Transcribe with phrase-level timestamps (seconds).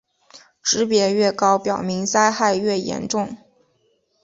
[0.65, 3.37] 级别越高表明灾害越严重。